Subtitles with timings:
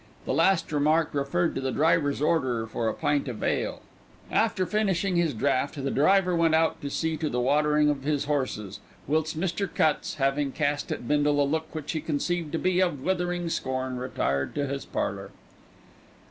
[0.25, 3.83] The last remark referred to the driver's order for a pint of ale.
[4.31, 8.25] After finishing his draught the driver went out to see to the watering of his
[8.25, 9.71] horses, whilst Mr.
[9.71, 13.97] Cutts, having cast at Bindle a look which he conceived to be of withering scorn,
[13.97, 15.29] retired to his parlour.